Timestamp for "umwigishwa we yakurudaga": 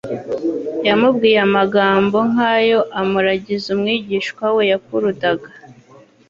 3.75-5.49